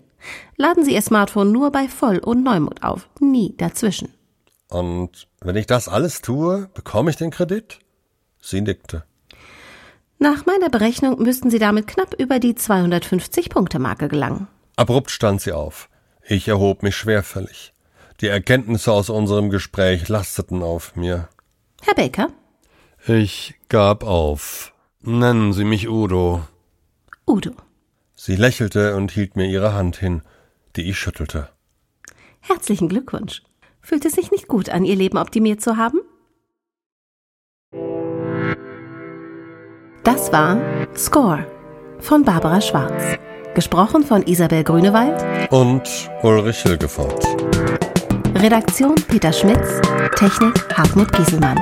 Laden 0.57 0.85
Sie 0.85 0.93
Ihr 0.93 1.01
Smartphone 1.01 1.51
nur 1.51 1.71
bei 1.71 1.87
Voll- 1.87 2.19
und 2.19 2.43
Neumond 2.43 2.83
auf, 2.83 3.09
nie 3.19 3.55
dazwischen. 3.57 4.13
Und 4.69 5.27
wenn 5.41 5.55
ich 5.55 5.67
das 5.67 5.87
alles 5.87 6.21
tue, 6.21 6.69
bekomme 6.73 7.09
ich 7.09 7.17
den 7.17 7.31
Kredit? 7.31 7.79
Sie 8.39 8.61
nickte. 8.61 9.03
Nach 10.19 10.45
meiner 10.45 10.69
Berechnung 10.69 11.21
müssten 11.21 11.49
Sie 11.49 11.59
damit 11.59 11.87
knapp 11.87 12.13
über 12.19 12.39
die 12.39 12.53
250-Punkte-Marke 12.53 14.07
gelangen. 14.07 14.47
Abrupt 14.75 15.11
stand 15.11 15.41
sie 15.41 15.51
auf. 15.51 15.89
Ich 16.27 16.47
erhob 16.47 16.83
mich 16.83 16.95
schwerfällig. 16.95 17.73
Die 18.21 18.27
Erkenntnisse 18.27 18.91
aus 18.91 19.09
unserem 19.09 19.49
Gespräch 19.49 20.07
lasteten 20.07 20.61
auf 20.61 20.95
mir. 20.95 21.27
Herr 21.81 21.95
Baker? 21.95 22.29
Ich 23.07 23.55
gab 23.67 24.03
auf. 24.03 24.73
Nennen 25.01 25.53
Sie 25.53 25.63
mich 25.63 25.89
Udo. 25.89 26.47
Udo. 27.27 27.51
Sie 28.23 28.35
lächelte 28.35 28.95
und 28.95 29.09
hielt 29.09 29.35
mir 29.35 29.47
ihre 29.47 29.73
Hand 29.73 29.97
hin, 29.97 30.21
die 30.75 30.87
ich 30.87 30.99
schüttelte. 30.99 31.49
Herzlichen 32.39 32.87
Glückwunsch. 32.87 33.41
Fühlt 33.81 34.05
es 34.05 34.13
sich 34.13 34.29
nicht 34.29 34.47
gut 34.47 34.69
an, 34.69 34.85
Ihr 34.85 34.95
Leben 34.95 35.17
optimiert 35.17 35.59
zu 35.59 35.75
haben? 35.75 36.01
Das 40.03 40.31
war 40.31 40.61
Score 40.95 41.47
von 41.97 42.23
Barbara 42.23 42.61
Schwarz. 42.61 43.17
Gesprochen 43.55 44.03
von 44.03 44.21
Isabel 44.27 44.63
Grünewald. 44.63 45.51
Und 45.51 45.89
Ulrich 46.21 46.61
Hilgefort. 46.61 47.25
Redaktion 48.35 48.93
Peter 49.07 49.33
Schmitz. 49.33 49.81
Technik 50.15 50.77
Hartmut 50.77 51.11
Gieselmann. 51.11 51.57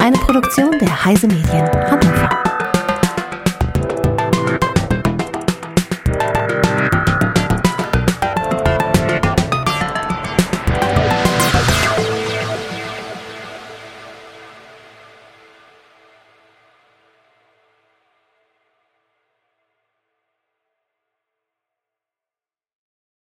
Eine 0.00 0.16
Produktion 0.16 0.76
der 0.80 1.04
Heise 1.04 1.28
Medien 1.28 1.70
Hannover. 1.88 2.47